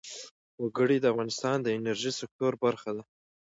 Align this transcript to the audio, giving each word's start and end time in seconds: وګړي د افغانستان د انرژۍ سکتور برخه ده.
وګړي 0.63 0.97
د 0.99 1.05
افغانستان 1.13 1.57
د 1.61 1.67
انرژۍ 1.77 2.11
سکتور 2.21 2.53
برخه 2.63 2.89
ده. 2.95 3.03